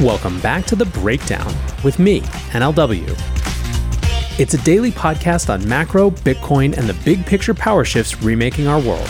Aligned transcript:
Welcome 0.00 0.38
back 0.38 0.64
to 0.66 0.76
The 0.76 0.84
Breakdown 0.84 1.52
with 1.82 1.98
me, 1.98 2.20
NLW. 2.52 3.04
It's 4.38 4.54
a 4.54 4.58
daily 4.58 4.92
podcast 4.92 5.52
on 5.52 5.68
macro, 5.68 6.10
Bitcoin, 6.10 6.78
and 6.78 6.88
the 6.88 6.94
big 7.04 7.26
picture 7.26 7.52
power 7.52 7.84
shifts 7.84 8.22
remaking 8.22 8.68
our 8.68 8.78
world. 8.80 9.08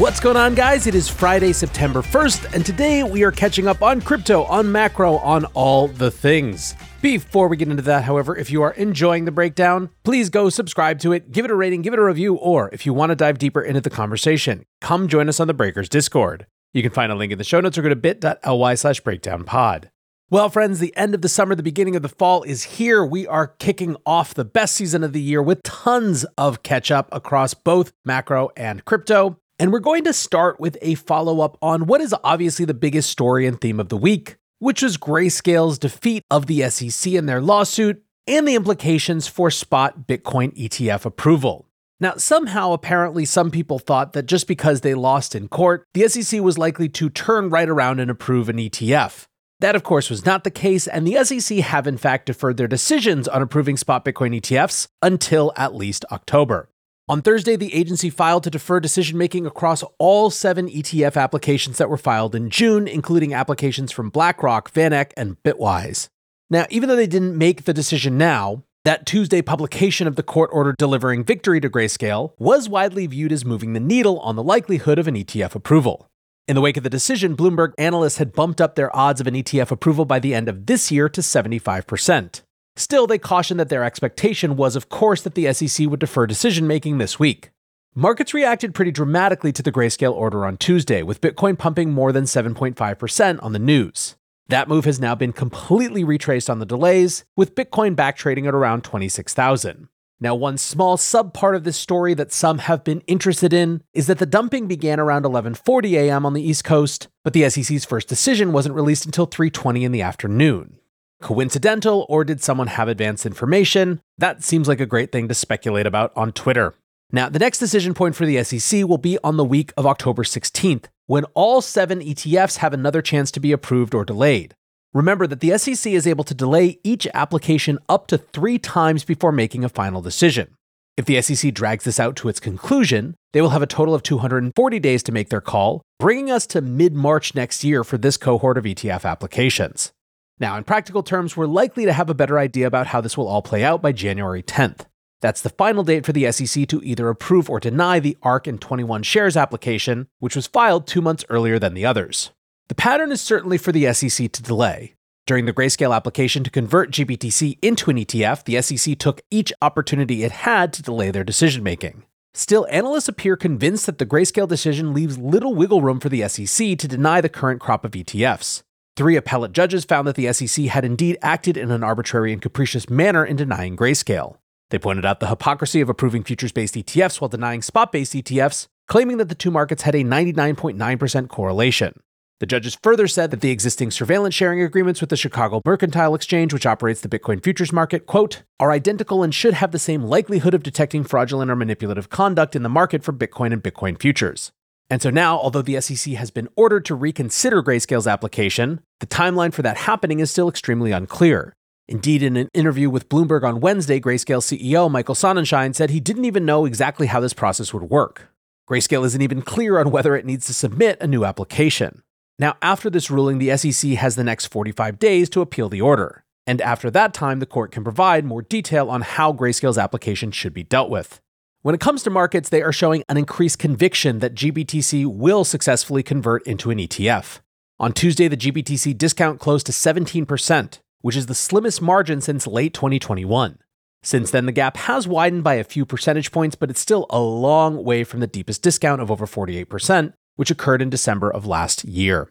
What's 0.00 0.18
going 0.18 0.36
on, 0.36 0.56
guys? 0.56 0.88
It 0.88 0.96
is 0.96 1.08
Friday, 1.08 1.52
September 1.52 2.02
1st, 2.02 2.52
and 2.52 2.66
today 2.66 3.04
we 3.04 3.22
are 3.22 3.30
catching 3.30 3.68
up 3.68 3.80
on 3.80 4.00
crypto, 4.00 4.42
on 4.42 4.72
macro, 4.72 5.18
on 5.18 5.44
all 5.54 5.86
the 5.86 6.10
things. 6.10 6.74
Before 7.02 7.48
we 7.48 7.56
get 7.56 7.68
into 7.68 7.82
that, 7.84 8.04
however, 8.04 8.36
if 8.36 8.50
you 8.50 8.60
are 8.60 8.72
enjoying 8.72 9.24
the 9.24 9.32
breakdown, 9.32 9.88
please 10.04 10.28
go 10.28 10.50
subscribe 10.50 10.98
to 10.98 11.12
it, 11.12 11.32
give 11.32 11.46
it 11.46 11.50
a 11.50 11.54
rating, 11.54 11.80
give 11.80 11.94
it 11.94 11.98
a 11.98 12.04
review, 12.04 12.34
or 12.34 12.68
if 12.74 12.84
you 12.84 12.92
want 12.92 13.08
to 13.08 13.16
dive 13.16 13.38
deeper 13.38 13.62
into 13.62 13.80
the 13.80 13.88
conversation, 13.88 14.66
come 14.82 15.08
join 15.08 15.26
us 15.26 15.40
on 15.40 15.46
the 15.46 15.54
Breakers 15.54 15.88
Discord. 15.88 16.46
You 16.74 16.82
can 16.82 16.92
find 16.92 17.10
a 17.10 17.14
link 17.14 17.32
in 17.32 17.38
the 17.38 17.44
show 17.44 17.58
notes 17.58 17.78
or 17.78 17.82
go 17.82 17.88
to 17.88 17.96
bit.ly 17.96 18.74
slash 18.74 19.00
breakdownpod. 19.00 19.86
Well, 20.28 20.50
friends, 20.50 20.78
the 20.78 20.94
end 20.94 21.14
of 21.14 21.22
the 21.22 21.28
summer, 21.30 21.54
the 21.54 21.62
beginning 21.62 21.96
of 21.96 22.02
the 22.02 22.08
fall 22.10 22.42
is 22.42 22.64
here. 22.64 23.02
We 23.02 23.26
are 23.26 23.48
kicking 23.48 23.96
off 24.04 24.34
the 24.34 24.44
best 24.44 24.76
season 24.76 25.02
of 25.02 25.14
the 25.14 25.22
year 25.22 25.42
with 25.42 25.62
tons 25.62 26.26
of 26.36 26.62
catch 26.62 26.90
up 26.90 27.08
across 27.12 27.54
both 27.54 27.92
macro 28.04 28.50
and 28.58 28.84
crypto. 28.84 29.38
And 29.58 29.72
we're 29.72 29.78
going 29.78 30.04
to 30.04 30.12
start 30.12 30.60
with 30.60 30.76
a 30.82 30.96
follow 30.96 31.40
up 31.40 31.56
on 31.62 31.86
what 31.86 32.02
is 32.02 32.14
obviously 32.22 32.66
the 32.66 32.74
biggest 32.74 33.08
story 33.08 33.46
and 33.46 33.58
theme 33.58 33.80
of 33.80 33.88
the 33.88 33.96
week 33.96 34.36
which 34.60 34.82
was 34.82 34.96
Grayscale's 34.96 35.78
defeat 35.78 36.22
of 36.30 36.46
the 36.46 36.70
SEC 36.70 37.12
in 37.12 37.26
their 37.26 37.40
lawsuit 37.40 38.02
and 38.28 38.46
the 38.46 38.54
implications 38.54 39.26
for 39.26 39.50
spot 39.50 40.06
Bitcoin 40.06 40.56
ETF 40.56 41.04
approval. 41.04 41.66
Now, 41.98 42.14
somehow, 42.16 42.72
apparently, 42.72 43.24
some 43.24 43.50
people 43.50 43.78
thought 43.78 44.14
that 44.14 44.26
just 44.26 44.46
because 44.46 44.80
they 44.80 44.94
lost 44.94 45.34
in 45.34 45.48
court, 45.48 45.84
the 45.92 46.08
SEC 46.08 46.40
was 46.40 46.56
likely 46.56 46.88
to 46.90 47.10
turn 47.10 47.50
right 47.50 47.68
around 47.68 48.00
and 48.00 48.10
approve 48.10 48.48
an 48.48 48.56
ETF. 48.56 49.26
That, 49.60 49.76
of 49.76 49.82
course, 49.82 50.08
was 50.08 50.24
not 50.24 50.44
the 50.44 50.50
case, 50.50 50.86
and 50.86 51.06
the 51.06 51.22
SEC 51.22 51.58
have 51.58 51.86
in 51.86 51.98
fact 51.98 52.26
deferred 52.26 52.56
their 52.56 52.66
decisions 52.66 53.28
on 53.28 53.42
approving 53.42 53.76
spot 53.76 54.06
Bitcoin 54.06 54.40
ETFs 54.40 54.88
until 55.02 55.52
at 55.56 55.74
least 55.74 56.06
October. 56.10 56.69
On 57.10 57.22
Thursday, 57.22 57.56
the 57.56 57.74
agency 57.74 58.08
filed 58.08 58.44
to 58.44 58.50
defer 58.50 58.78
decision 58.78 59.18
making 59.18 59.44
across 59.44 59.82
all 59.98 60.30
seven 60.30 60.68
ETF 60.68 61.20
applications 61.20 61.76
that 61.78 61.90
were 61.90 61.96
filed 61.96 62.36
in 62.36 62.50
June, 62.50 62.86
including 62.86 63.34
applications 63.34 63.90
from 63.90 64.10
BlackRock, 64.10 64.72
VanEck, 64.72 65.10
and 65.16 65.36
Bitwise. 65.42 66.06
Now, 66.50 66.66
even 66.70 66.88
though 66.88 66.94
they 66.94 67.08
didn't 67.08 67.36
make 67.36 67.64
the 67.64 67.74
decision 67.74 68.16
now, 68.16 68.62
that 68.84 69.06
Tuesday 69.06 69.42
publication 69.42 70.06
of 70.06 70.14
the 70.14 70.22
court 70.22 70.50
order 70.52 70.72
delivering 70.78 71.24
victory 71.24 71.60
to 71.60 71.68
Grayscale 71.68 72.30
was 72.38 72.68
widely 72.68 73.08
viewed 73.08 73.32
as 73.32 73.44
moving 73.44 73.72
the 73.72 73.80
needle 73.80 74.20
on 74.20 74.36
the 74.36 74.42
likelihood 74.44 75.00
of 75.00 75.08
an 75.08 75.16
ETF 75.16 75.56
approval. 75.56 76.06
In 76.46 76.54
the 76.54 76.60
wake 76.60 76.76
of 76.76 76.84
the 76.84 76.88
decision, 76.88 77.36
Bloomberg 77.36 77.72
analysts 77.76 78.18
had 78.18 78.34
bumped 78.34 78.60
up 78.60 78.76
their 78.76 78.94
odds 78.96 79.20
of 79.20 79.26
an 79.26 79.34
ETF 79.34 79.72
approval 79.72 80.04
by 80.04 80.20
the 80.20 80.32
end 80.32 80.48
of 80.48 80.66
this 80.66 80.92
year 80.92 81.08
to 81.08 81.22
75%. 81.22 82.42
Still, 82.76 83.06
they 83.06 83.18
cautioned 83.18 83.60
that 83.60 83.68
their 83.68 83.84
expectation 83.84 84.56
was, 84.56 84.76
of 84.76 84.88
course, 84.88 85.22
that 85.22 85.34
the 85.34 85.52
SEC 85.52 85.86
would 85.88 86.00
defer 86.00 86.26
decision 86.26 86.66
making 86.66 86.98
this 86.98 87.18
week. 87.18 87.50
Markets 87.94 88.32
reacted 88.32 88.74
pretty 88.74 88.92
dramatically 88.92 89.52
to 89.52 89.62
the 89.62 89.72
grayscale 89.72 90.14
order 90.14 90.46
on 90.46 90.56
Tuesday, 90.56 91.02
with 91.02 91.20
Bitcoin 91.20 91.58
pumping 91.58 91.90
more 91.90 92.12
than 92.12 92.24
7.5% 92.24 93.42
on 93.42 93.52
the 93.52 93.58
news. 93.58 94.16
That 94.48 94.68
move 94.68 94.84
has 94.84 95.00
now 95.00 95.14
been 95.14 95.32
completely 95.32 96.04
retraced 96.04 96.48
on 96.48 96.58
the 96.58 96.66
delays, 96.66 97.24
with 97.36 97.54
Bitcoin 97.54 97.96
back 97.96 98.16
trading 98.16 98.46
at 98.46 98.54
around 98.54 98.84
26,000. 98.84 99.88
Now, 100.22 100.34
one 100.34 100.58
small 100.58 100.98
subpart 100.98 101.56
of 101.56 101.64
this 101.64 101.78
story 101.78 102.14
that 102.14 102.30
some 102.30 102.58
have 102.58 102.84
been 102.84 103.00
interested 103.06 103.52
in 103.52 103.82
is 103.94 104.06
that 104.06 104.18
the 104.18 104.26
dumping 104.26 104.66
began 104.66 105.00
around 105.00 105.24
11:40 105.24 105.92
a.m. 105.94 106.26
on 106.26 106.34
the 106.34 106.42
East 106.42 106.62
Coast, 106.62 107.08
but 107.24 107.32
the 107.32 107.48
SEC's 107.48 107.86
first 107.86 108.06
decision 108.06 108.52
wasn't 108.52 108.74
released 108.74 109.06
until 109.06 109.26
3:20 109.26 109.82
in 109.82 109.92
the 109.92 110.02
afternoon. 110.02 110.76
Coincidental, 111.20 112.06
or 112.08 112.24
did 112.24 112.42
someone 112.42 112.68
have 112.68 112.88
advanced 112.88 113.26
information? 113.26 114.00
That 114.16 114.42
seems 114.42 114.66
like 114.66 114.80
a 114.80 114.86
great 114.86 115.12
thing 115.12 115.28
to 115.28 115.34
speculate 115.34 115.86
about 115.86 116.12
on 116.16 116.32
Twitter. 116.32 116.74
Now, 117.12 117.28
the 117.28 117.38
next 117.38 117.58
decision 117.58 117.92
point 117.92 118.14
for 118.14 118.24
the 118.24 118.42
SEC 118.42 118.86
will 118.86 118.98
be 118.98 119.18
on 119.22 119.36
the 119.36 119.44
week 119.44 119.72
of 119.76 119.86
October 119.86 120.22
16th, 120.22 120.86
when 121.06 121.24
all 121.34 121.60
seven 121.60 122.00
ETFs 122.00 122.58
have 122.58 122.72
another 122.72 123.02
chance 123.02 123.30
to 123.32 123.40
be 123.40 123.52
approved 123.52 123.94
or 123.94 124.04
delayed. 124.04 124.54
Remember 124.94 125.26
that 125.26 125.40
the 125.40 125.56
SEC 125.58 125.92
is 125.92 126.06
able 126.06 126.24
to 126.24 126.34
delay 126.34 126.78
each 126.82 127.06
application 127.12 127.78
up 127.88 128.06
to 128.06 128.18
three 128.18 128.58
times 128.58 129.04
before 129.04 129.30
making 129.30 129.62
a 129.62 129.68
final 129.68 130.00
decision. 130.00 130.54
If 130.96 131.04
the 131.04 131.20
SEC 131.20 131.52
drags 131.52 131.84
this 131.84 132.00
out 132.00 132.16
to 132.16 132.28
its 132.28 132.40
conclusion, 132.40 133.14
they 133.32 133.40
will 133.40 133.50
have 133.50 133.62
a 133.62 133.66
total 133.66 133.94
of 133.94 134.02
240 134.02 134.78
days 134.80 135.02
to 135.04 135.12
make 135.12 135.28
their 135.28 135.40
call, 135.40 135.82
bringing 135.98 136.30
us 136.30 136.46
to 136.48 136.60
mid 136.60 136.94
March 136.94 137.34
next 137.34 137.62
year 137.62 137.84
for 137.84 137.98
this 137.98 138.16
cohort 138.16 138.58
of 138.58 138.64
ETF 138.64 139.04
applications. 139.04 139.92
Now, 140.40 140.56
in 140.56 140.64
practical 140.64 141.02
terms, 141.02 141.36
we're 141.36 141.46
likely 141.46 141.84
to 141.84 141.92
have 141.92 142.08
a 142.08 142.14
better 142.14 142.38
idea 142.38 142.66
about 142.66 142.88
how 142.88 143.02
this 143.02 143.16
will 143.16 143.28
all 143.28 143.42
play 143.42 143.62
out 143.62 143.82
by 143.82 143.92
January 143.92 144.42
10th. 144.42 144.86
That's 145.20 145.42
the 145.42 145.50
final 145.50 145.84
date 145.84 146.06
for 146.06 146.14
the 146.14 146.32
SEC 146.32 146.66
to 146.68 146.82
either 146.82 147.10
approve 147.10 147.50
or 147.50 147.60
deny 147.60 148.00
the 148.00 148.16
ARK 148.22 148.46
and 148.46 148.58
21 148.58 149.02
shares 149.02 149.36
application, 149.36 150.08
which 150.18 150.34
was 150.34 150.46
filed 150.46 150.86
two 150.86 151.02
months 151.02 151.26
earlier 151.28 151.58
than 151.58 151.74
the 151.74 151.84
others. 151.84 152.30
The 152.68 152.74
pattern 152.74 153.12
is 153.12 153.20
certainly 153.20 153.58
for 153.58 153.70
the 153.70 153.92
SEC 153.92 154.32
to 154.32 154.42
delay. 154.42 154.94
During 155.26 155.44
the 155.44 155.52
Grayscale 155.52 155.94
application 155.94 156.42
to 156.44 156.50
convert 156.50 156.90
GBTC 156.90 157.58
into 157.60 157.90
an 157.90 157.98
ETF, 157.98 158.44
the 158.44 158.62
SEC 158.62 158.98
took 158.98 159.20
each 159.30 159.52
opportunity 159.60 160.24
it 160.24 160.32
had 160.32 160.72
to 160.72 160.82
delay 160.82 161.10
their 161.10 161.22
decision 161.22 161.62
making. 161.62 162.04
Still, 162.32 162.66
analysts 162.70 163.08
appear 163.08 163.36
convinced 163.36 163.84
that 163.84 163.98
the 163.98 164.06
Grayscale 164.06 164.48
decision 164.48 164.94
leaves 164.94 165.18
little 165.18 165.54
wiggle 165.54 165.82
room 165.82 166.00
for 166.00 166.08
the 166.08 166.26
SEC 166.26 166.78
to 166.78 166.88
deny 166.88 167.20
the 167.20 167.28
current 167.28 167.60
crop 167.60 167.84
of 167.84 167.92
ETFs. 167.92 168.62
Three 168.96 169.16
appellate 169.16 169.52
judges 169.52 169.84
found 169.84 170.06
that 170.06 170.16
the 170.16 170.32
SEC 170.32 170.66
had 170.66 170.84
indeed 170.84 171.16
acted 171.22 171.56
in 171.56 171.70
an 171.70 171.82
arbitrary 171.82 172.32
and 172.32 172.42
capricious 172.42 172.90
manner 172.90 173.24
in 173.24 173.36
denying 173.36 173.76
grayscale. 173.76 174.36
They 174.70 174.78
pointed 174.78 175.04
out 175.04 175.20
the 175.20 175.28
hypocrisy 175.28 175.80
of 175.80 175.88
approving 175.88 176.22
futures 176.22 176.52
based 176.52 176.74
ETFs 176.74 177.20
while 177.20 177.28
denying 177.28 177.62
spot 177.62 177.92
based 177.92 178.12
ETFs, 178.14 178.66
claiming 178.88 179.16
that 179.18 179.28
the 179.28 179.34
two 179.34 179.50
markets 179.50 179.82
had 179.82 179.94
a 179.94 180.04
99.9% 180.04 181.28
correlation. 181.28 181.94
The 182.40 182.46
judges 182.46 182.78
further 182.82 183.06
said 183.06 183.30
that 183.32 183.42
the 183.42 183.50
existing 183.50 183.90
surveillance 183.90 184.34
sharing 184.34 184.62
agreements 184.62 185.02
with 185.02 185.10
the 185.10 185.16
Chicago 185.16 185.60
Mercantile 185.64 186.14
Exchange, 186.14 186.54
which 186.54 186.64
operates 186.64 187.02
the 187.02 187.08
Bitcoin 187.08 187.42
futures 187.42 187.72
market, 187.72 188.06
quote, 188.06 188.44
are 188.58 188.72
identical 188.72 189.22
and 189.22 189.34
should 189.34 189.52
have 189.54 189.72
the 189.72 189.78
same 189.78 190.04
likelihood 190.04 190.54
of 190.54 190.62
detecting 190.62 191.04
fraudulent 191.04 191.50
or 191.50 191.56
manipulative 191.56 192.08
conduct 192.08 192.56
in 192.56 192.62
the 192.62 192.70
market 192.70 193.04
for 193.04 193.12
Bitcoin 193.12 193.52
and 193.52 193.62
Bitcoin 193.62 194.00
futures. 194.00 194.52
And 194.90 195.00
so 195.00 195.08
now, 195.08 195.38
although 195.38 195.62
the 195.62 195.80
SEC 195.80 196.14
has 196.14 196.32
been 196.32 196.48
ordered 196.56 196.84
to 196.86 196.96
reconsider 196.96 197.62
Grayscale's 197.62 198.08
application, 198.08 198.80
the 198.98 199.06
timeline 199.06 199.54
for 199.54 199.62
that 199.62 199.76
happening 199.76 200.18
is 200.18 200.32
still 200.32 200.48
extremely 200.48 200.90
unclear. 200.90 201.54
Indeed, 201.86 202.24
in 202.24 202.36
an 202.36 202.48
interview 202.52 202.90
with 202.90 203.08
Bloomberg 203.08 203.44
on 203.44 203.60
Wednesday, 203.60 204.00
Grayscale 204.00 204.42
CEO 204.42 204.90
Michael 204.90 205.14
Sonnenshein 205.14 205.74
said 205.74 205.90
he 205.90 206.00
didn't 206.00 206.24
even 206.24 206.44
know 206.44 206.64
exactly 206.64 207.06
how 207.06 207.20
this 207.20 207.32
process 207.32 207.72
would 207.72 207.84
work. 207.84 208.28
Grayscale 208.68 209.04
isn't 209.06 209.22
even 209.22 209.42
clear 209.42 209.78
on 209.78 209.90
whether 209.90 210.16
it 210.16 210.26
needs 210.26 210.46
to 210.46 210.54
submit 210.54 211.00
a 211.00 211.06
new 211.06 211.24
application. 211.24 212.02
Now, 212.38 212.56
after 212.62 212.90
this 212.90 213.10
ruling, 213.10 213.38
the 213.38 213.56
SEC 213.56 213.92
has 213.92 214.16
the 214.16 214.24
next 214.24 214.46
45 214.46 214.98
days 214.98 215.28
to 215.30 215.40
appeal 215.40 215.68
the 215.68 215.80
order. 215.80 216.24
And 216.46 216.60
after 216.60 216.90
that 216.90 217.12
time, 217.14 217.38
the 217.38 217.46
court 217.46 217.70
can 217.70 217.84
provide 217.84 218.24
more 218.24 218.42
detail 218.42 218.88
on 218.88 219.02
how 219.02 219.32
Grayscale's 219.32 219.78
application 219.78 220.30
should 220.30 220.54
be 220.54 220.62
dealt 220.62 220.90
with. 220.90 221.20
When 221.62 221.74
it 221.74 221.80
comes 221.80 222.02
to 222.04 222.10
markets, 222.10 222.48
they 222.48 222.62
are 222.62 222.72
showing 222.72 223.04
an 223.10 223.18
increased 223.18 223.58
conviction 223.58 224.20
that 224.20 224.34
GBTC 224.34 225.04
will 225.04 225.44
successfully 225.44 226.02
convert 226.02 226.42
into 226.46 226.70
an 226.70 226.78
ETF. 226.78 227.40
On 227.78 227.92
Tuesday, 227.92 228.28
the 228.28 228.36
GBTC 228.36 228.96
discount 228.96 229.40
closed 229.40 229.66
to 229.66 229.72
17%, 229.72 230.78
which 231.02 231.16
is 231.16 231.26
the 231.26 231.34
slimmest 231.34 231.82
margin 231.82 232.22
since 232.22 232.46
late 232.46 232.72
2021. 232.72 233.58
Since 234.02 234.30
then, 234.30 234.46
the 234.46 234.52
gap 234.52 234.78
has 234.78 235.06
widened 235.06 235.44
by 235.44 235.54
a 235.54 235.64
few 235.64 235.84
percentage 235.84 236.32
points, 236.32 236.56
but 236.56 236.70
it's 236.70 236.80
still 236.80 237.04
a 237.10 237.20
long 237.20 237.84
way 237.84 238.04
from 238.04 238.20
the 238.20 238.26
deepest 238.26 238.62
discount 238.62 239.02
of 239.02 239.10
over 239.10 239.26
48%, 239.26 240.14
which 240.36 240.50
occurred 240.50 240.80
in 240.80 240.88
December 240.88 241.30
of 241.30 241.44
last 241.44 241.84
year. 241.84 242.30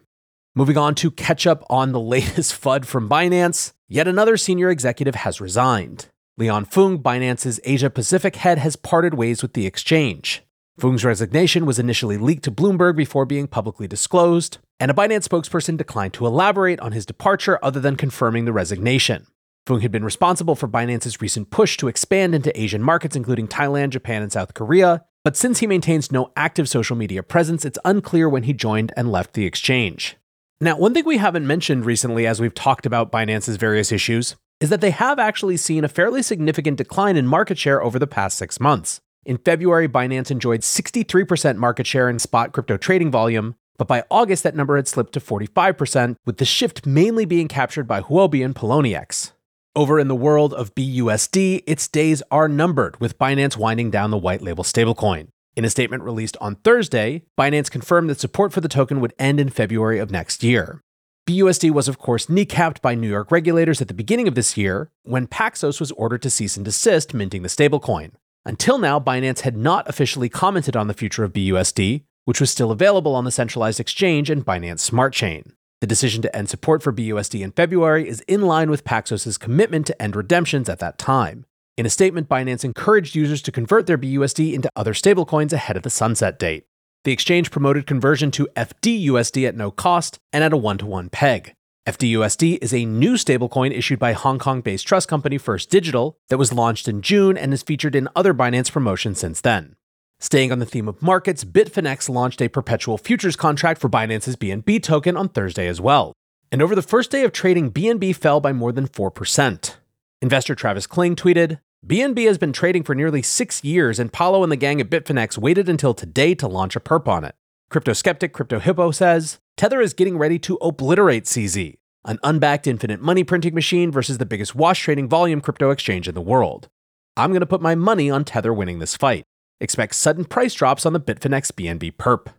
Moving 0.56 0.76
on 0.76 0.96
to 0.96 1.12
catch 1.12 1.46
up 1.46 1.64
on 1.70 1.92
the 1.92 2.00
latest 2.16 2.60
FUD 2.60 2.84
from 2.84 3.08
Binance, 3.08 3.74
yet 3.86 4.08
another 4.08 4.36
senior 4.36 4.70
executive 4.70 5.14
has 5.14 5.40
resigned. 5.40 6.08
Leon 6.40 6.64
Foong, 6.64 7.02
Binance's 7.02 7.60
Asia 7.64 7.90
Pacific 7.90 8.36
head, 8.36 8.56
has 8.56 8.74
parted 8.74 9.12
ways 9.12 9.42
with 9.42 9.52
the 9.52 9.66
exchange. 9.66 10.42
Foong's 10.80 11.04
resignation 11.04 11.66
was 11.66 11.78
initially 11.78 12.16
leaked 12.16 12.44
to 12.44 12.50
Bloomberg 12.50 12.96
before 12.96 13.26
being 13.26 13.46
publicly 13.46 13.86
disclosed, 13.86 14.56
and 14.80 14.90
a 14.90 14.94
Binance 14.94 15.28
spokesperson 15.28 15.76
declined 15.76 16.14
to 16.14 16.24
elaborate 16.24 16.80
on 16.80 16.92
his 16.92 17.04
departure 17.04 17.58
other 17.62 17.78
than 17.78 17.94
confirming 17.94 18.46
the 18.46 18.54
resignation. 18.54 19.26
Foong 19.66 19.82
had 19.82 19.92
been 19.92 20.02
responsible 20.02 20.54
for 20.54 20.66
Binance's 20.66 21.20
recent 21.20 21.50
push 21.50 21.76
to 21.76 21.88
expand 21.88 22.34
into 22.34 22.58
Asian 22.58 22.82
markets, 22.82 23.16
including 23.16 23.46
Thailand, 23.46 23.90
Japan, 23.90 24.22
and 24.22 24.32
South 24.32 24.54
Korea, 24.54 25.04
but 25.22 25.36
since 25.36 25.58
he 25.58 25.66
maintains 25.66 26.10
no 26.10 26.32
active 26.36 26.70
social 26.70 26.96
media 26.96 27.22
presence, 27.22 27.66
it's 27.66 27.78
unclear 27.84 28.30
when 28.30 28.44
he 28.44 28.54
joined 28.54 28.94
and 28.96 29.12
left 29.12 29.34
the 29.34 29.44
exchange. 29.44 30.16
Now, 30.58 30.78
one 30.78 30.94
thing 30.94 31.04
we 31.04 31.18
haven't 31.18 31.46
mentioned 31.46 31.84
recently 31.84 32.26
as 32.26 32.40
we've 32.40 32.54
talked 32.54 32.86
about 32.86 33.12
Binance's 33.12 33.58
various 33.58 33.92
issues 33.92 34.36
is 34.60 34.68
that 34.68 34.80
they 34.80 34.90
have 34.90 35.18
actually 35.18 35.56
seen 35.56 35.84
a 35.84 35.88
fairly 35.88 36.22
significant 36.22 36.76
decline 36.76 37.16
in 37.16 37.26
market 37.26 37.58
share 37.58 37.82
over 37.82 37.98
the 37.98 38.06
past 38.06 38.36
six 38.36 38.60
months. 38.60 39.00
In 39.24 39.38
February, 39.38 39.88
Binance 39.88 40.30
enjoyed 40.30 40.60
63% 40.60 41.56
market 41.56 41.86
share 41.86 42.08
in 42.08 42.18
spot 42.18 42.52
crypto 42.52 42.76
trading 42.76 43.10
volume, 43.10 43.54
but 43.78 43.88
by 43.88 44.04
August 44.10 44.42
that 44.42 44.54
number 44.54 44.76
had 44.76 44.88
slipped 44.88 45.14
to 45.14 45.20
45%, 45.20 46.16
with 46.26 46.36
the 46.36 46.44
shift 46.44 46.86
mainly 46.86 47.24
being 47.24 47.48
captured 47.48 47.86
by 47.86 48.02
Huobi 48.02 48.44
and 48.44 48.54
Poloniex. 48.54 49.32
Over 49.76 49.98
in 49.98 50.08
the 50.08 50.14
world 50.14 50.52
of 50.52 50.74
BUSD, 50.74 51.62
its 51.66 51.88
days 51.88 52.22
are 52.30 52.48
numbered, 52.48 53.00
with 53.00 53.18
Binance 53.18 53.56
winding 53.56 53.90
down 53.90 54.10
the 54.10 54.18
white 54.18 54.42
label 54.42 54.64
stablecoin. 54.64 55.28
In 55.56 55.64
a 55.64 55.70
statement 55.70 56.02
released 56.02 56.36
on 56.40 56.56
Thursday, 56.56 57.22
Binance 57.38 57.70
confirmed 57.70 58.10
that 58.10 58.20
support 58.20 58.52
for 58.52 58.60
the 58.60 58.68
token 58.68 59.00
would 59.00 59.14
end 59.18 59.40
in 59.40 59.48
February 59.48 59.98
of 59.98 60.10
next 60.10 60.42
year. 60.42 60.82
BUSD 61.30 61.70
was, 61.70 61.86
of 61.86 61.96
course, 61.96 62.26
kneecapped 62.26 62.80
by 62.80 62.96
New 62.96 63.08
York 63.08 63.30
regulators 63.30 63.80
at 63.80 63.86
the 63.86 63.94
beginning 63.94 64.26
of 64.26 64.34
this 64.34 64.56
year 64.56 64.90
when 65.04 65.28
Paxos 65.28 65.78
was 65.78 65.92
ordered 65.92 66.22
to 66.22 66.30
cease 66.30 66.56
and 66.56 66.64
desist 66.64 67.14
minting 67.14 67.42
the 67.42 67.48
stablecoin. 67.48 68.10
Until 68.44 68.78
now, 68.78 68.98
Binance 68.98 69.42
had 69.42 69.56
not 69.56 69.88
officially 69.88 70.28
commented 70.28 70.74
on 70.74 70.88
the 70.88 70.94
future 70.94 71.22
of 71.22 71.32
BUSD, 71.32 72.02
which 72.24 72.40
was 72.40 72.50
still 72.50 72.72
available 72.72 73.14
on 73.14 73.24
the 73.24 73.30
centralized 73.30 73.78
exchange 73.78 74.28
and 74.28 74.44
Binance 74.44 74.80
Smart 74.80 75.12
Chain. 75.12 75.52
The 75.80 75.86
decision 75.86 76.20
to 76.22 76.36
end 76.36 76.48
support 76.48 76.82
for 76.82 76.92
BUSD 76.92 77.42
in 77.42 77.52
February 77.52 78.08
is 78.08 78.22
in 78.22 78.42
line 78.42 78.68
with 78.68 78.82
Paxos' 78.82 79.38
commitment 79.38 79.86
to 79.86 80.02
end 80.02 80.16
redemptions 80.16 80.68
at 80.68 80.80
that 80.80 80.98
time. 80.98 81.46
In 81.76 81.86
a 81.86 81.90
statement, 81.90 82.28
Binance 82.28 82.64
encouraged 82.64 83.14
users 83.14 83.40
to 83.42 83.52
convert 83.52 83.86
their 83.86 83.96
BUSD 83.96 84.52
into 84.52 84.68
other 84.74 84.94
stablecoins 84.94 85.52
ahead 85.52 85.76
of 85.76 85.84
the 85.84 85.90
sunset 85.90 86.40
date. 86.40 86.66
The 87.04 87.12
exchange 87.12 87.50
promoted 87.50 87.86
conversion 87.86 88.30
to 88.32 88.46
FDUSD 88.56 89.48
at 89.48 89.56
no 89.56 89.70
cost 89.70 90.18
and 90.34 90.44
at 90.44 90.52
a 90.52 90.56
one 90.56 90.76
to 90.78 90.86
one 90.86 91.08
peg. 91.08 91.54
FDUSD 91.86 92.58
is 92.60 92.74
a 92.74 92.84
new 92.84 93.14
stablecoin 93.14 93.74
issued 93.74 93.98
by 93.98 94.12
Hong 94.12 94.38
Kong 94.38 94.60
based 94.60 94.86
trust 94.86 95.08
company 95.08 95.38
First 95.38 95.70
Digital 95.70 96.18
that 96.28 96.36
was 96.36 96.52
launched 96.52 96.88
in 96.88 97.00
June 97.00 97.38
and 97.38 97.54
is 97.54 97.62
featured 97.62 97.94
in 97.94 98.08
other 98.14 98.34
Binance 98.34 98.70
promotions 98.70 99.18
since 99.18 99.40
then. 99.40 99.76
Staying 100.18 100.52
on 100.52 100.58
the 100.58 100.66
theme 100.66 100.88
of 100.88 101.00
markets, 101.00 101.42
Bitfinex 101.42 102.10
launched 102.10 102.42
a 102.42 102.48
perpetual 102.48 102.98
futures 102.98 103.34
contract 103.34 103.80
for 103.80 103.88
Binance's 103.88 104.36
BNB 104.36 104.82
token 104.82 105.16
on 105.16 105.30
Thursday 105.30 105.68
as 105.68 105.80
well. 105.80 106.12
And 106.52 106.60
over 106.60 106.74
the 106.74 106.82
first 106.82 107.10
day 107.10 107.24
of 107.24 107.32
trading, 107.32 107.72
BNB 107.72 108.14
fell 108.14 108.40
by 108.40 108.52
more 108.52 108.72
than 108.72 108.86
4%. 108.86 109.76
Investor 110.20 110.54
Travis 110.54 110.86
Kling 110.86 111.16
tweeted, 111.16 111.60
BNB 111.86 112.26
has 112.26 112.36
been 112.36 112.52
trading 112.52 112.82
for 112.82 112.94
nearly 112.94 113.22
six 113.22 113.64
years, 113.64 113.98
and 113.98 114.12
Paolo 114.12 114.42
and 114.42 114.52
the 114.52 114.56
gang 114.56 114.80
at 114.80 114.90
Bitfinex 114.90 115.38
waited 115.38 115.68
until 115.68 115.94
today 115.94 116.34
to 116.34 116.46
launch 116.46 116.76
a 116.76 116.80
perp 116.80 117.08
on 117.08 117.24
it. 117.24 117.34
Crypto 117.70 117.94
skeptic 117.94 118.32
Crypto 118.32 118.58
Hippo 118.58 118.90
says 118.90 119.38
Tether 119.56 119.80
is 119.80 119.94
getting 119.94 120.18
ready 120.18 120.38
to 120.40 120.56
obliterate 120.56 121.24
CZ, 121.24 121.78
an 122.04 122.18
unbacked 122.22 122.66
infinite 122.66 123.00
money 123.00 123.24
printing 123.24 123.54
machine 123.54 123.90
versus 123.90 124.18
the 124.18 124.26
biggest 124.26 124.54
wash 124.54 124.80
trading 124.80 125.08
volume 125.08 125.40
crypto 125.40 125.70
exchange 125.70 126.06
in 126.06 126.14
the 126.14 126.20
world. 126.20 126.68
I'm 127.16 127.30
going 127.30 127.40
to 127.40 127.46
put 127.46 127.62
my 127.62 127.74
money 127.74 128.10
on 128.10 128.24
Tether 128.24 128.52
winning 128.52 128.78
this 128.78 128.96
fight 128.96 129.24
expect 129.60 129.94
sudden 129.94 130.24
price 130.24 130.54
drops 130.54 130.86
on 130.86 130.92
the 130.92 131.00
Bitfinex 131.00 131.52
BNB 131.52 131.92
perp. 131.92 132.32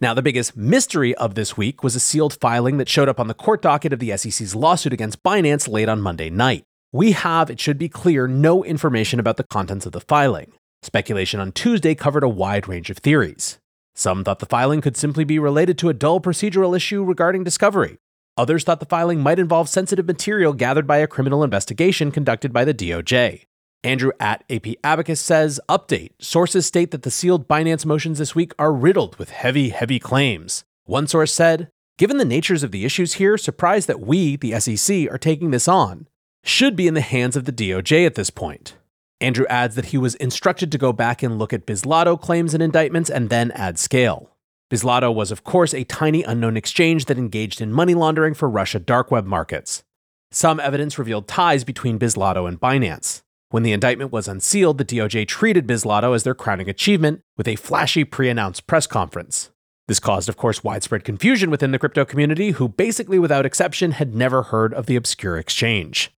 Now, 0.00 0.14
the 0.14 0.22
biggest 0.22 0.56
mystery 0.56 1.14
of 1.16 1.34
this 1.34 1.56
week 1.56 1.82
was 1.84 1.94
a 1.94 2.00
sealed 2.00 2.38
filing 2.40 2.78
that 2.78 2.88
showed 2.88 3.08
up 3.08 3.20
on 3.20 3.28
the 3.28 3.34
court 3.34 3.62
docket 3.62 3.92
of 3.92 4.00
the 4.00 4.16
SEC's 4.16 4.54
lawsuit 4.54 4.92
against 4.92 5.22
Binance 5.22 5.68
late 5.68 5.88
on 5.88 6.00
Monday 6.00 6.30
night. 6.30 6.64
We 6.94 7.12
have, 7.12 7.48
it 7.48 7.58
should 7.58 7.78
be 7.78 7.88
clear, 7.88 8.28
no 8.28 8.62
information 8.62 9.18
about 9.18 9.38
the 9.38 9.44
contents 9.44 9.86
of 9.86 9.92
the 9.92 10.00
filing. 10.00 10.52
Speculation 10.82 11.40
on 11.40 11.50
Tuesday 11.52 11.94
covered 11.94 12.22
a 12.22 12.28
wide 12.28 12.68
range 12.68 12.90
of 12.90 12.98
theories. 12.98 13.58
Some 13.94 14.24
thought 14.24 14.40
the 14.40 14.46
filing 14.46 14.82
could 14.82 14.98
simply 14.98 15.24
be 15.24 15.38
related 15.38 15.78
to 15.78 15.88
a 15.88 15.94
dull 15.94 16.20
procedural 16.20 16.76
issue 16.76 17.02
regarding 17.02 17.44
discovery. 17.44 17.96
Others 18.36 18.64
thought 18.64 18.80
the 18.80 18.86
filing 18.86 19.20
might 19.20 19.38
involve 19.38 19.70
sensitive 19.70 20.06
material 20.06 20.52
gathered 20.52 20.86
by 20.86 20.98
a 20.98 21.06
criminal 21.06 21.42
investigation 21.42 22.10
conducted 22.10 22.52
by 22.52 22.62
the 22.64 22.74
DOJ. 22.74 23.44
Andrew 23.82 24.12
at 24.20 24.44
AP 24.50 24.66
Abacus 24.84 25.20
says, 25.20 25.60
Update 25.70 26.10
Sources 26.20 26.66
state 26.66 26.90
that 26.90 27.04
the 27.04 27.10
sealed 27.10 27.48
Binance 27.48 27.86
motions 27.86 28.18
this 28.18 28.34
week 28.34 28.52
are 28.58 28.72
riddled 28.72 29.16
with 29.16 29.30
heavy, 29.30 29.70
heavy 29.70 29.98
claims. 29.98 30.64
One 30.84 31.06
source 31.06 31.32
said, 31.32 31.70
Given 31.96 32.18
the 32.18 32.24
natures 32.26 32.62
of 32.62 32.70
the 32.70 32.84
issues 32.84 33.14
here, 33.14 33.38
surprised 33.38 33.88
that 33.88 34.00
we, 34.00 34.36
the 34.36 34.60
SEC, 34.60 35.10
are 35.10 35.18
taking 35.18 35.52
this 35.52 35.68
on. 35.68 36.06
Should 36.44 36.74
be 36.74 36.88
in 36.88 36.94
the 36.94 37.00
hands 37.00 37.36
of 37.36 37.44
the 37.44 37.52
DOJ 37.52 38.04
at 38.04 38.16
this 38.16 38.30
point. 38.30 38.74
Andrew 39.20 39.46
adds 39.48 39.76
that 39.76 39.86
he 39.86 39.98
was 39.98 40.16
instructed 40.16 40.72
to 40.72 40.78
go 40.78 40.92
back 40.92 41.22
and 41.22 41.38
look 41.38 41.52
at 41.52 41.66
Bitzlato 41.66 42.20
claims 42.20 42.52
and 42.52 42.62
indictments 42.62 43.08
and 43.08 43.30
then 43.30 43.52
add 43.52 43.78
scale. 43.78 44.30
Bitzlato 44.68 45.14
was, 45.14 45.30
of 45.30 45.44
course, 45.44 45.72
a 45.72 45.84
tiny 45.84 46.24
unknown 46.24 46.56
exchange 46.56 47.04
that 47.04 47.18
engaged 47.18 47.60
in 47.60 47.72
money 47.72 47.94
laundering 47.94 48.34
for 48.34 48.50
Russia 48.50 48.80
dark 48.80 49.12
web 49.12 49.24
markets. 49.24 49.84
Some 50.32 50.58
evidence 50.58 50.98
revealed 50.98 51.28
ties 51.28 51.62
between 51.62 51.98
Bitzlato 51.98 52.48
and 52.48 52.58
Binance. 52.60 53.22
When 53.50 53.62
the 53.62 53.72
indictment 53.72 54.10
was 54.10 54.26
unsealed, 54.26 54.78
the 54.78 54.84
DOJ 54.84 55.28
treated 55.28 55.68
Bitzlato 55.68 56.14
as 56.14 56.24
their 56.24 56.34
crowning 56.34 56.68
achievement 56.68 57.20
with 57.36 57.46
a 57.46 57.56
flashy 57.56 58.02
pre 58.02 58.28
announced 58.28 58.66
press 58.66 58.88
conference. 58.88 59.50
This 59.86 60.00
caused, 60.00 60.28
of 60.28 60.36
course, 60.36 60.64
widespread 60.64 61.04
confusion 61.04 61.50
within 61.50 61.70
the 61.70 61.78
crypto 61.78 62.04
community, 62.04 62.52
who 62.52 62.68
basically 62.68 63.20
without 63.20 63.46
exception 63.46 63.92
had 63.92 64.14
never 64.14 64.44
heard 64.44 64.74
of 64.74 64.86
the 64.86 64.96
obscure 64.96 65.38
exchange. 65.38 66.10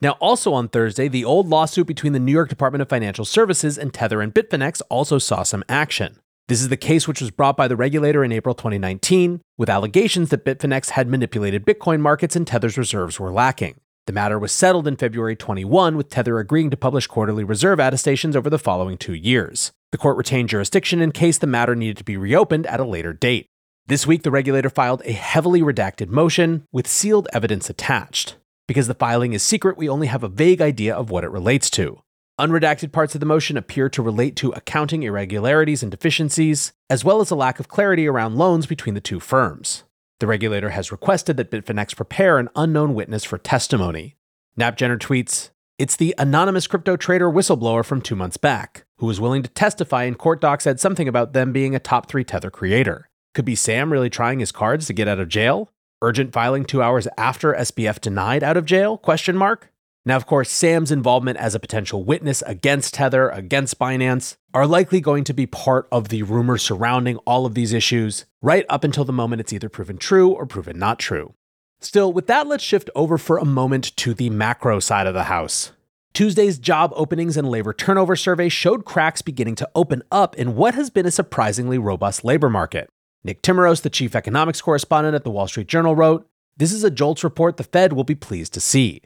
Now, 0.00 0.12
also 0.20 0.52
on 0.52 0.68
Thursday, 0.68 1.08
the 1.08 1.24
old 1.24 1.48
lawsuit 1.48 1.88
between 1.88 2.12
the 2.12 2.20
New 2.20 2.32
York 2.32 2.48
Department 2.48 2.82
of 2.82 2.88
Financial 2.88 3.24
Services 3.24 3.76
and 3.76 3.92
Tether 3.92 4.20
and 4.20 4.32
Bitfinex 4.32 4.80
also 4.88 5.18
saw 5.18 5.42
some 5.42 5.64
action. 5.68 6.20
This 6.46 6.62
is 6.62 6.68
the 6.68 6.76
case 6.76 7.08
which 7.08 7.20
was 7.20 7.32
brought 7.32 7.56
by 7.56 7.66
the 7.66 7.76
regulator 7.76 8.22
in 8.22 8.30
April 8.30 8.54
2019, 8.54 9.40
with 9.58 9.68
allegations 9.68 10.30
that 10.30 10.44
Bitfinex 10.44 10.90
had 10.90 11.08
manipulated 11.08 11.66
Bitcoin 11.66 12.00
markets 12.00 12.36
and 12.36 12.46
Tether's 12.46 12.78
reserves 12.78 13.18
were 13.18 13.32
lacking. 13.32 13.80
The 14.06 14.14
matter 14.14 14.38
was 14.38 14.52
settled 14.52 14.88
in 14.88 14.96
February 14.96 15.36
21, 15.36 15.96
with 15.96 16.08
Tether 16.08 16.38
agreeing 16.38 16.70
to 16.70 16.78
publish 16.78 17.06
quarterly 17.06 17.44
reserve 17.44 17.78
attestations 17.78 18.34
over 18.34 18.48
the 18.48 18.58
following 18.58 18.96
two 18.96 19.12
years. 19.12 19.72
The 19.92 19.98
court 19.98 20.16
retained 20.16 20.48
jurisdiction 20.48 21.02
in 21.02 21.12
case 21.12 21.36
the 21.36 21.46
matter 21.46 21.74
needed 21.74 21.98
to 21.98 22.04
be 22.04 22.16
reopened 22.16 22.66
at 22.68 22.80
a 22.80 22.84
later 22.84 23.12
date. 23.12 23.46
This 23.86 24.06
week, 24.06 24.22
the 24.22 24.30
regulator 24.30 24.70
filed 24.70 25.02
a 25.04 25.12
heavily 25.12 25.60
redacted 25.60 26.08
motion 26.08 26.64
with 26.72 26.86
sealed 26.86 27.28
evidence 27.34 27.68
attached. 27.68 28.36
Because 28.68 28.86
the 28.86 28.94
filing 28.94 29.32
is 29.32 29.42
secret, 29.42 29.78
we 29.78 29.88
only 29.88 30.06
have 30.06 30.22
a 30.22 30.28
vague 30.28 30.60
idea 30.60 30.94
of 30.94 31.10
what 31.10 31.24
it 31.24 31.30
relates 31.30 31.70
to. 31.70 32.02
Unredacted 32.38 32.92
parts 32.92 33.14
of 33.14 33.20
the 33.20 33.26
motion 33.26 33.56
appear 33.56 33.88
to 33.88 34.02
relate 34.02 34.36
to 34.36 34.50
accounting 34.52 35.02
irregularities 35.02 35.82
and 35.82 35.90
deficiencies, 35.90 36.72
as 36.88 37.04
well 37.04 37.20
as 37.20 37.30
a 37.30 37.34
lack 37.34 37.58
of 37.58 37.66
clarity 37.66 38.06
around 38.06 38.36
loans 38.36 38.66
between 38.66 38.94
the 38.94 39.00
two 39.00 39.18
firms. 39.18 39.84
The 40.20 40.26
regulator 40.26 40.70
has 40.70 40.92
requested 40.92 41.38
that 41.38 41.50
Bitfinex 41.50 41.96
prepare 41.96 42.38
an 42.38 42.50
unknown 42.54 42.94
witness 42.94 43.24
for 43.24 43.38
testimony. 43.38 44.16
Napgener 44.58 44.98
tweets, 44.98 45.50
It's 45.78 45.96
the 45.96 46.14
anonymous 46.18 46.66
crypto 46.66 46.96
trader 46.96 47.30
whistleblower 47.30 47.84
from 47.84 48.02
two 48.02 48.16
months 48.16 48.36
back, 48.36 48.84
who 48.98 49.06
was 49.06 49.20
willing 49.20 49.42
to 49.42 49.50
testify 49.50 50.04
in 50.04 50.14
court 50.14 50.42
docs 50.42 50.64
said 50.64 50.78
something 50.78 51.08
about 51.08 51.32
them 51.32 51.52
being 51.52 51.74
a 51.74 51.80
top 51.80 52.08
three 52.08 52.24
Tether 52.24 52.50
creator. 52.50 53.08
Could 53.32 53.46
be 53.46 53.54
Sam 53.54 53.90
really 53.90 54.10
trying 54.10 54.40
his 54.40 54.52
cards 54.52 54.86
to 54.86 54.92
get 54.92 55.08
out 55.08 55.20
of 55.20 55.28
jail? 55.28 55.72
Urgent 56.00 56.32
filing 56.32 56.64
two 56.64 56.80
hours 56.80 57.08
after 57.16 57.52
SBF 57.52 58.00
denied 58.00 58.44
out 58.44 58.56
of 58.56 58.64
jail? 58.64 58.96
Question 58.96 59.36
mark. 59.36 59.72
Now, 60.06 60.14
of 60.14 60.26
course, 60.26 60.48
Sam's 60.48 60.92
involvement 60.92 61.38
as 61.38 61.56
a 61.56 61.60
potential 61.60 62.04
witness 62.04 62.40
against 62.42 62.94
Tether, 62.94 63.28
against 63.30 63.80
Binance, 63.80 64.36
are 64.54 64.66
likely 64.66 65.00
going 65.00 65.24
to 65.24 65.34
be 65.34 65.44
part 65.44 65.88
of 65.90 66.08
the 66.08 66.22
rumors 66.22 66.62
surrounding 66.62 67.16
all 67.18 67.46
of 67.46 67.54
these 67.54 67.72
issues, 67.72 68.26
right 68.40 68.64
up 68.68 68.84
until 68.84 69.04
the 69.04 69.12
moment 69.12 69.40
it's 69.40 69.52
either 69.52 69.68
proven 69.68 69.98
true 69.98 70.30
or 70.30 70.46
proven 70.46 70.78
not 70.78 71.00
true. 71.00 71.34
Still, 71.80 72.12
with 72.12 72.28
that, 72.28 72.46
let's 72.46 72.62
shift 72.62 72.90
over 72.94 73.18
for 73.18 73.36
a 73.36 73.44
moment 73.44 73.96
to 73.96 74.14
the 74.14 74.30
macro 74.30 74.78
side 74.78 75.08
of 75.08 75.14
the 75.14 75.24
house. 75.24 75.72
Tuesday's 76.14 76.58
job 76.58 76.92
openings 76.94 77.36
and 77.36 77.50
labor 77.50 77.72
turnover 77.72 78.14
survey 78.14 78.48
showed 78.48 78.84
cracks 78.84 79.20
beginning 79.20 79.56
to 79.56 79.70
open 79.74 80.02
up 80.12 80.36
in 80.36 80.54
what 80.54 80.74
has 80.74 80.90
been 80.90 81.06
a 81.06 81.10
surprisingly 81.10 81.76
robust 81.76 82.24
labor 82.24 82.48
market. 82.48 82.88
Nick 83.24 83.42
Timiraos, 83.42 83.82
the 83.82 83.90
chief 83.90 84.14
economics 84.14 84.60
correspondent 84.60 85.14
at 85.14 85.24
the 85.24 85.30
Wall 85.30 85.48
Street 85.48 85.66
Journal, 85.66 85.96
wrote 85.96 86.26
This 86.56 86.72
is 86.72 86.84
a 86.84 86.90
JOLTS 86.90 87.24
report 87.24 87.56
the 87.56 87.64
Fed 87.64 87.92
will 87.92 88.04
be 88.04 88.14
pleased 88.14 88.54
to 88.54 88.60
see. 88.60 89.02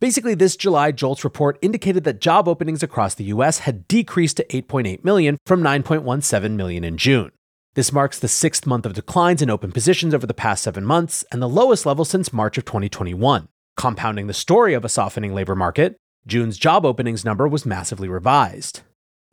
Basically, 0.00 0.34
this 0.34 0.56
July 0.56 0.92
JOLTS 0.92 1.24
report 1.24 1.58
indicated 1.62 2.04
that 2.04 2.20
job 2.20 2.46
openings 2.46 2.82
across 2.82 3.14
the 3.14 3.24
US 3.24 3.60
had 3.60 3.88
decreased 3.88 4.36
to 4.36 4.46
8.8 4.46 5.02
million 5.02 5.38
from 5.46 5.62
9.17 5.62 6.50
million 6.52 6.84
in 6.84 6.98
June. 6.98 7.30
This 7.74 7.92
marks 7.92 8.18
the 8.18 8.28
sixth 8.28 8.66
month 8.66 8.86
of 8.86 8.92
declines 8.92 9.42
in 9.42 9.50
open 9.50 9.72
positions 9.72 10.14
over 10.14 10.26
the 10.26 10.34
past 10.34 10.62
seven 10.62 10.84
months 10.84 11.24
and 11.32 11.40
the 11.40 11.48
lowest 11.48 11.86
level 11.86 12.04
since 12.04 12.32
March 12.32 12.58
of 12.58 12.64
2021. 12.64 13.48
Compounding 13.76 14.26
the 14.26 14.34
story 14.34 14.74
of 14.74 14.84
a 14.84 14.88
softening 14.88 15.34
labor 15.34 15.56
market, 15.56 15.96
June's 16.26 16.58
job 16.58 16.84
openings 16.84 17.24
number 17.24 17.48
was 17.48 17.66
massively 17.66 18.08
revised. 18.08 18.82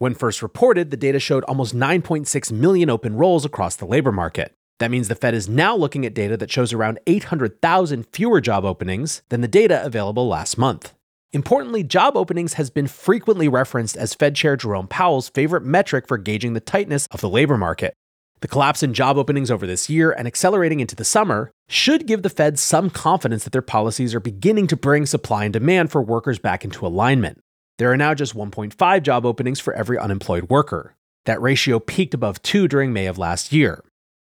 When 0.02 0.16
first 0.16 0.42
reported, 0.42 0.90
the 0.90 0.98
data 0.98 1.20
showed 1.20 1.44
almost 1.44 1.76
9.6 1.76 2.52
million 2.52 2.90
open 2.90 3.16
roles 3.16 3.46
across 3.46 3.76
the 3.76 3.86
labor 3.86 4.12
market. 4.12 4.52
That 4.80 4.90
means 4.90 5.10
the 5.10 5.14
Fed 5.14 5.36
is 5.36 5.48
now 5.48 5.76
looking 5.76 6.08
at 6.08 6.16
data 6.16 6.36
that 6.38 6.50
shows 6.50 6.74
around 6.74 7.00
800,000 7.06 8.08
fewer 8.12 8.42
job 8.42 8.66
openings 8.66 9.22
than 9.30 9.42
the 9.42 9.48
data 9.48 9.86
available 9.86 10.28
last 10.28 10.58
month. 10.58 10.96
Importantly, 11.34 11.84
job 11.84 12.18
openings 12.18 12.54
has 12.54 12.72
been 12.72 12.88
frequently 12.88 13.48
referenced 13.48 13.96
as 13.96 14.16
Fed 14.16 14.36
Chair 14.36 14.56
Jerome 14.56 14.88
Powell's 14.88 15.30
favorite 15.30 15.64
metric 15.64 16.08
for 16.08 16.18
gauging 16.18 16.54
the 16.54 16.60
tightness 16.60 17.06
of 17.12 17.22
the 17.22 17.30
labor 17.30 17.56
market. 17.56 17.94
The 18.40 18.48
collapse 18.48 18.82
in 18.82 18.96
job 18.96 19.20
openings 19.20 19.52
over 19.52 19.68
this 19.68 19.88
year 19.88 20.12
and 20.12 20.26
accelerating 20.26 20.80
into 20.80 20.96
the 20.96 21.06
summer 21.06 21.52
should 21.70 22.08
give 22.08 22.24
the 22.24 22.30
Fed 22.32 22.58
some 22.58 22.90
confidence 22.90 23.44
that 23.44 23.54
their 23.54 23.62
policies 23.62 24.16
are 24.16 24.20
beginning 24.20 24.66
to 24.66 24.76
bring 24.76 25.06
supply 25.06 25.44
and 25.44 25.54
demand 25.54 25.92
for 25.92 26.02
workers 26.02 26.40
back 26.40 26.66
into 26.66 26.88
alignment. 26.88 27.40
There 27.78 27.92
are 27.92 27.98
now 27.98 28.14
just 28.14 28.36
1.5 28.36 29.04
job 29.04 29.26
openings 29.26 29.60
for 29.60 29.74
every 29.74 29.98
unemployed 29.98 30.50
worker. 30.50 30.96
That 31.26 31.42
ratio 31.42 31.80
peaked 31.80 32.14
above 32.14 32.42
2 32.44 32.68
during 32.68 32.94
May 32.94 33.08
of 33.08 33.18
last 33.18 33.52
year. 33.52 33.84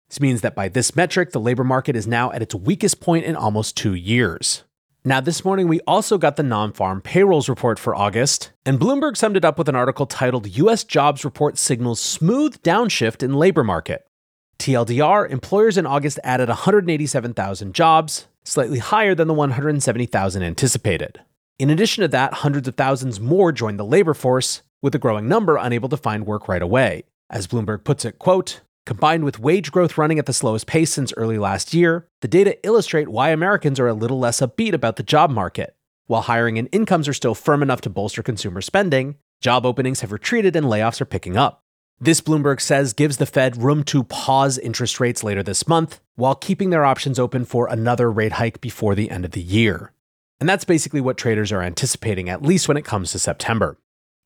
This 0.09 0.21
means 0.21 0.41
that 0.41 0.55
by 0.55 0.69
this 0.69 0.95
metric, 0.95 1.31
the 1.31 1.39
labor 1.39 1.63
market 1.63 1.95
is 1.95 2.07
now 2.07 2.31
at 2.31 2.41
its 2.41 2.55
weakest 2.55 3.01
point 3.01 3.25
in 3.25 3.35
almost 3.35 3.75
two 3.75 3.93
years. 3.93 4.63
Now, 5.03 5.21
this 5.21 5.45
morning 5.45 5.67
we 5.67 5.79
also 5.81 6.17
got 6.17 6.35
the 6.35 6.43
non 6.43 6.73
farm 6.73 7.01
payrolls 7.01 7.49
report 7.49 7.79
for 7.79 7.95
August, 7.95 8.51
and 8.65 8.79
Bloomberg 8.79 9.15
summed 9.15 9.37
it 9.37 9.45
up 9.45 9.57
with 9.57 9.69
an 9.69 9.75
article 9.75 10.05
titled 10.05 10.47
US 10.57 10.83
Jobs 10.83 11.23
Report 11.23 11.57
Signals 11.57 11.99
Smooth 11.99 12.61
Downshift 12.61 13.23
in 13.23 13.33
Labor 13.33 13.63
Market. 13.63 14.05
TLDR, 14.59 15.29
employers 15.29 15.77
in 15.77 15.85
August 15.85 16.19
added 16.23 16.49
187,000 16.49 17.73
jobs, 17.73 18.27
slightly 18.43 18.79
higher 18.79 19.13
than 19.13 19.27
the 19.27 19.33
170,000 19.33 20.43
anticipated. 20.43 21.21
In 21.59 21.71
addition 21.71 22.03
to 22.03 22.07
that, 22.09 22.35
hundreds 22.35 22.67
of 22.67 22.75
thousands 22.75 23.19
more 23.19 23.51
joined 23.51 23.79
the 23.79 23.85
labor 23.85 24.13
force, 24.13 24.61
with 24.81 24.93
a 24.93 24.99
growing 24.99 25.27
number 25.27 25.57
unable 25.57 25.89
to 25.89 25.97
find 25.97 26.27
work 26.27 26.47
right 26.47 26.61
away. 26.61 27.03
As 27.31 27.47
Bloomberg 27.47 27.83
puts 27.83 28.05
it, 28.05 28.19
quote, 28.19 28.61
Combined 28.85 29.25
with 29.25 29.39
wage 29.39 29.71
growth 29.71 29.97
running 29.97 30.19
at 30.19 30.27
the 30.27 30.33
slowest 30.33 30.67
pace 30.67 30.91
since 30.91 31.11
early 31.17 31.37
last 31.37 31.73
year, 31.73 32.07
the 32.21 32.27
data 32.27 32.57
illustrate 32.65 33.09
why 33.09 33.31
Americans 33.31 33.79
are 33.79 33.87
a 33.87 33.93
little 33.93 34.19
less 34.19 34.39
upbeat 34.39 34.73
about 34.73 34.95
the 34.95 35.03
job 35.03 35.29
market. 35.29 35.75
While 36.05 36.21
hiring 36.21 36.57
and 36.57 36.69
incomes 36.71 37.07
are 37.07 37.13
still 37.13 37.35
firm 37.35 37.61
enough 37.61 37.81
to 37.81 37.89
bolster 37.89 38.23
consumer 38.23 38.61
spending, 38.61 39.15
job 39.41 39.65
openings 39.65 40.01
have 40.01 40.13
retreated 40.13 40.55
and 40.55 40.67
layoffs 40.67 41.01
are 41.01 41.05
picking 41.05 41.35
up. 41.35 41.63
This, 41.99 42.21
Bloomberg 42.21 42.61
says, 42.61 42.93
gives 42.93 43.17
the 43.17 43.25
Fed 43.25 43.61
room 43.61 43.83
to 43.85 44.03
pause 44.03 44.57
interest 44.59 44.99
rates 44.99 45.23
later 45.23 45.41
this 45.41 45.67
month 45.67 45.99
while 46.15 46.35
keeping 46.35 46.69
their 46.69 46.85
options 46.85 47.19
open 47.19 47.43
for 47.43 47.67
another 47.67 48.11
rate 48.11 48.33
hike 48.33 48.61
before 48.61 48.95
the 48.95 49.09
end 49.09 49.25
of 49.25 49.31
the 49.31 49.41
year. 49.41 49.91
And 50.39 50.47
that's 50.47 50.65
basically 50.65 51.01
what 51.01 51.17
traders 51.17 51.51
are 51.51 51.61
anticipating, 51.61 52.29
at 52.29 52.43
least 52.43 52.67
when 52.67 52.77
it 52.77 52.85
comes 52.85 53.11
to 53.11 53.19
September. 53.19 53.77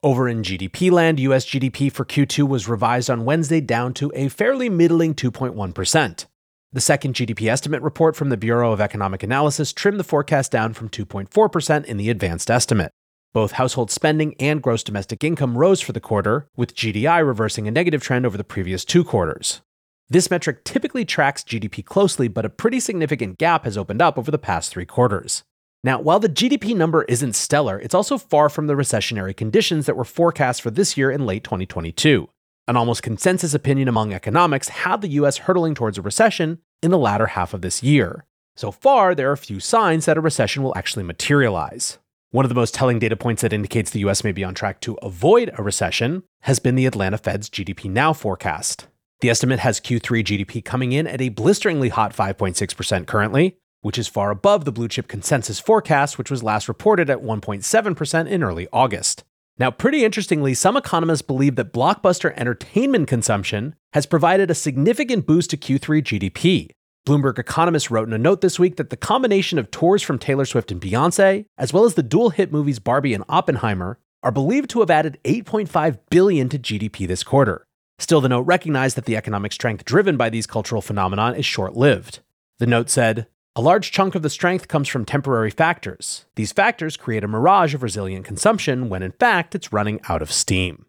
Over 0.03 0.27
in 0.27 0.41
GDP 0.41 0.91
land, 0.91 1.19
US 1.19 1.45
GDP 1.45 1.91
for 1.91 2.03
Q2 2.03 2.47
was 2.47 2.67
revised 2.67 3.09
on 3.09 3.23
Wednesday 3.23 3.61
down 3.61 3.93
to 3.93 4.11
a 4.15 4.29
fairly 4.29 4.67
middling 4.67 5.13
2.1%. 5.13 6.25
The 6.73 6.81
second 6.81 7.15
GDP 7.15 7.49
estimate 7.49 7.81
report 7.81 8.15
from 8.15 8.29
the 8.29 8.37
Bureau 8.37 8.71
of 8.71 8.81
Economic 8.81 9.23
Analysis 9.23 9.73
trimmed 9.73 9.99
the 9.99 10.05
forecast 10.05 10.51
down 10.51 10.73
from 10.73 10.89
2.4% 10.89 11.85
in 11.85 11.97
the 11.97 12.09
advanced 12.09 12.49
estimate. 12.49 12.91
Both 13.33 13.53
household 13.53 13.91
spending 13.91 14.35
and 14.39 14.61
gross 14.61 14.83
domestic 14.83 15.23
income 15.23 15.57
rose 15.57 15.81
for 15.81 15.93
the 15.93 15.99
quarter, 15.99 16.47
with 16.57 16.75
GDI 16.75 17.25
reversing 17.25 17.67
a 17.67 17.71
negative 17.71 18.01
trend 18.01 18.25
over 18.25 18.37
the 18.37 18.43
previous 18.43 18.83
two 18.83 19.03
quarters. 19.03 19.61
This 20.09 20.31
metric 20.31 20.65
typically 20.65 21.05
tracks 21.05 21.43
GDP 21.43 21.85
closely, 21.85 22.27
but 22.27 22.43
a 22.43 22.49
pretty 22.49 22.79
significant 22.79 23.37
gap 23.37 23.65
has 23.65 23.77
opened 23.77 24.01
up 24.01 24.17
over 24.17 24.31
the 24.31 24.37
past 24.37 24.71
three 24.71 24.85
quarters. 24.85 25.43
Now, 25.83 25.99
while 25.99 26.19
the 26.19 26.29
GDP 26.29 26.75
number 26.75 27.03
isn't 27.03 27.33
stellar, 27.33 27.79
it's 27.79 27.95
also 27.95 28.19
far 28.19 28.49
from 28.49 28.67
the 28.67 28.75
recessionary 28.75 29.35
conditions 29.35 29.87
that 29.87 29.97
were 29.97 30.03
forecast 30.03 30.61
for 30.61 30.69
this 30.69 30.95
year 30.95 31.09
in 31.09 31.25
late 31.25 31.43
2022. 31.43 32.29
An 32.67 32.77
almost 32.77 33.01
consensus 33.01 33.55
opinion 33.55 33.87
among 33.87 34.13
economics 34.13 34.69
had 34.69 35.01
the 35.01 35.09
US 35.09 35.39
hurtling 35.39 35.73
towards 35.73 35.97
a 35.97 36.03
recession 36.03 36.59
in 36.83 36.91
the 36.91 36.99
latter 36.99 37.27
half 37.27 37.55
of 37.55 37.61
this 37.61 37.81
year. 37.81 38.25
So 38.55 38.71
far, 38.71 39.15
there 39.15 39.31
are 39.31 39.37
few 39.37 39.59
signs 39.59 40.05
that 40.05 40.17
a 40.17 40.21
recession 40.21 40.61
will 40.61 40.77
actually 40.77 41.03
materialize. 41.03 41.97
One 42.29 42.45
of 42.45 42.49
the 42.49 42.55
most 42.55 42.75
telling 42.75 42.99
data 42.99 43.17
points 43.17 43.41
that 43.41 43.51
indicates 43.51 43.89
the 43.89 44.05
US 44.07 44.23
may 44.23 44.31
be 44.31 44.43
on 44.43 44.53
track 44.53 44.81
to 44.81 44.99
avoid 45.01 45.51
a 45.57 45.63
recession 45.63 46.23
has 46.41 46.59
been 46.59 46.75
the 46.75 46.85
Atlanta 46.85 47.17
Fed's 47.17 47.49
GDP 47.49 47.89
Now 47.89 48.13
forecast. 48.13 48.87
The 49.21 49.29
estimate 49.31 49.59
has 49.59 49.79
Q3 49.79 50.23
GDP 50.23 50.63
coming 50.63 50.91
in 50.91 51.07
at 51.07 51.21
a 51.21 51.29
blisteringly 51.29 51.89
hot 51.89 52.15
5.6% 52.15 53.07
currently, 53.07 53.57
which 53.81 53.97
is 53.97 54.07
far 54.07 54.31
above 54.31 54.65
the 54.65 54.71
blue 54.71 54.87
chip 54.87 55.07
consensus 55.07 55.59
forecast, 55.59 56.17
which 56.17 56.31
was 56.31 56.43
last 56.43 56.67
reported 56.67 57.09
at 57.09 57.21
1.7% 57.21 58.27
in 58.27 58.43
early 58.43 58.67
August. 58.71 59.23
Now, 59.57 59.69
pretty 59.69 60.05
interestingly, 60.05 60.53
some 60.53 60.77
economists 60.77 61.21
believe 61.21 61.55
that 61.55 61.73
blockbuster 61.73 62.33
entertainment 62.35 63.07
consumption 63.07 63.75
has 63.93 64.05
provided 64.05 64.49
a 64.49 64.55
significant 64.55 65.27
boost 65.27 65.49
to 65.51 65.57
Q3 65.57 66.01
GDP. 66.01 66.69
Bloomberg 67.07 67.39
economists 67.39 67.91
wrote 67.91 68.07
in 68.07 68.13
a 68.13 68.17
note 68.17 68.41
this 68.41 68.59
week 68.59 68.77
that 68.77 68.91
the 68.91 68.97
combination 68.97 69.57
of 69.57 69.71
tours 69.71 70.01
from 70.01 70.19
Taylor 70.19 70.45
Swift 70.45 70.71
and 70.71 70.79
Beyonce, 70.79 71.45
as 71.57 71.73
well 71.73 71.85
as 71.85 71.95
the 71.95 72.03
dual 72.03 72.29
hit 72.29 72.51
movies 72.51 72.79
Barbie 72.79 73.13
and 73.13 73.23
Oppenheimer, 73.27 73.97
are 74.23 74.31
believed 74.31 74.69
to 74.69 74.81
have 74.81 74.91
added 74.91 75.19
8.5 75.23 75.97
billion 76.09 76.47
to 76.49 76.59
GDP 76.59 77.07
this 77.07 77.23
quarter. 77.23 77.65
Still, 77.97 78.21
the 78.21 78.29
note 78.29 78.41
recognized 78.41 78.97
that 78.97 79.05
the 79.05 79.17
economic 79.17 79.51
strength 79.51 79.83
driven 79.85 80.15
by 80.15 80.29
these 80.29 80.47
cultural 80.47 80.81
phenomena 80.81 81.33
is 81.33 81.45
short-lived. 81.45 82.19
The 82.59 82.67
note 82.67 82.89
said, 82.89 83.27
a 83.55 83.61
large 83.61 83.91
chunk 83.91 84.15
of 84.15 84.21
the 84.21 84.29
strength 84.29 84.69
comes 84.69 84.87
from 84.87 85.03
temporary 85.03 85.51
factors. 85.51 86.25
These 86.35 86.53
factors 86.53 86.95
create 86.95 87.23
a 87.23 87.27
mirage 87.27 87.73
of 87.73 87.83
resilient 87.83 88.25
consumption 88.25 88.87
when 88.87 89.03
in 89.03 89.11
fact 89.11 89.55
it's 89.55 89.73
running 89.73 89.99
out 90.07 90.21
of 90.21 90.31
steam. 90.31 90.85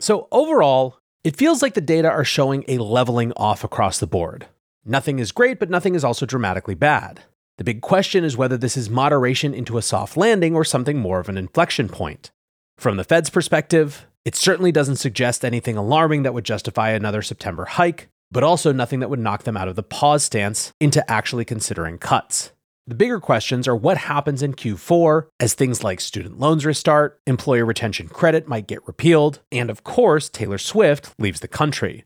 So, 0.00 0.28
overall, 0.30 0.98
it 1.24 1.36
feels 1.36 1.60
like 1.60 1.74
the 1.74 1.80
data 1.80 2.08
are 2.08 2.24
showing 2.24 2.64
a 2.68 2.78
leveling 2.78 3.32
off 3.36 3.64
across 3.64 3.98
the 3.98 4.06
board. 4.06 4.46
Nothing 4.84 5.18
is 5.18 5.32
great, 5.32 5.58
but 5.58 5.70
nothing 5.70 5.94
is 5.94 6.04
also 6.04 6.26
dramatically 6.26 6.74
bad. 6.74 7.22
The 7.58 7.64
big 7.64 7.80
question 7.80 8.22
is 8.22 8.36
whether 8.36 8.56
this 8.56 8.76
is 8.76 8.90
moderation 8.90 9.54
into 9.54 9.78
a 9.78 9.82
soft 9.82 10.16
landing 10.16 10.54
or 10.54 10.64
something 10.64 10.98
more 10.98 11.20
of 11.20 11.28
an 11.28 11.38
inflection 11.38 11.88
point. 11.88 12.30
From 12.76 12.96
the 12.96 13.04
Fed's 13.04 13.30
perspective, 13.30 14.06
it 14.24 14.36
certainly 14.36 14.70
doesn't 14.70 14.96
suggest 14.96 15.44
anything 15.44 15.76
alarming 15.76 16.22
that 16.22 16.34
would 16.34 16.44
justify 16.44 16.90
another 16.90 17.22
September 17.22 17.64
hike, 17.64 18.08
but 18.30 18.44
also 18.44 18.72
nothing 18.72 19.00
that 19.00 19.10
would 19.10 19.18
knock 19.18 19.44
them 19.44 19.56
out 19.56 19.68
of 19.68 19.76
the 19.76 19.82
pause 19.82 20.24
stance 20.24 20.72
into 20.80 21.08
actually 21.10 21.44
considering 21.44 21.98
cuts. 21.98 22.52
The 22.86 22.94
bigger 22.94 23.18
questions 23.18 23.66
are 23.66 23.74
what 23.74 23.96
happens 23.96 24.42
in 24.42 24.52
Q4 24.52 25.28
as 25.40 25.54
things 25.54 25.82
like 25.82 26.00
student 26.00 26.38
loans 26.38 26.66
restart, 26.66 27.18
employer 27.26 27.64
retention 27.64 28.08
credit 28.08 28.46
might 28.46 28.66
get 28.66 28.86
repealed, 28.86 29.40
and 29.50 29.70
of 29.70 29.84
course, 29.84 30.28
Taylor 30.28 30.58
Swift 30.58 31.10
leaves 31.18 31.40
the 31.40 31.48
country. 31.48 32.04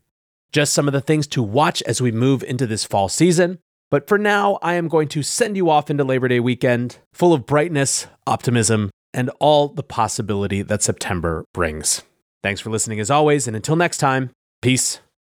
Just 0.53 0.71
some 0.71 0.87
of 0.87 0.93
the 0.93 1.01
things 1.01 1.27
to 1.27 1.43
watch 1.43 1.81
as 1.83 2.01
we 2.01 2.11
move 2.11 2.43
into 2.43 2.65
this 2.65 2.85
fall 2.85 3.09
season. 3.09 3.59
But 3.91 4.07
for 4.07 4.17
now, 4.17 4.57
I 4.61 4.75
am 4.75 4.87
going 4.87 5.09
to 5.09 5.21
send 5.21 5.57
you 5.57 5.69
off 5.69 5.89
into 5.89 6.03
Labor 6.03 6.29
Day 6.29 6.39
weekend 6.39 6.99
full 7.11 7.33
of 7.33 7.45
brightness, 7.45 8.07
optimism, 8.25 8.89
and 9.13 9.29
all 9.39 9.67
the 9.67 9.83
possibility 9.83 10.61
that 10.61 10.81
September 10.81 11.45
brings. 11.53 12.03
Thanks 12.41 12.61
for 12.61 12.69
listening 12.69 13.01
as 13.01 13.11
always, 13.11 13.47
and 13.47 13.55
until 13.55 13.75
next 13.75 13.97
time, 13.97 14.29
peace 14.61 15.01